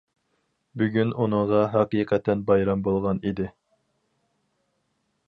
بۈگۈن 0.81 1.11
ئۇنىڭغا 1.25 1.59
ھەقىقەتەن 1.75 2.41
بايرام 2.47 2.83
بولغان 2.89 3.21
ئىدى. 3.25 3.51